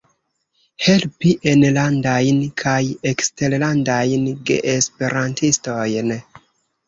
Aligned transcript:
Helpi 0.83 1.33
enlandajn 1.51 2.39
kaj 2.63 2.79
eksterlandajn 3.11 4.25
geesperantistojn. 4.51 6.11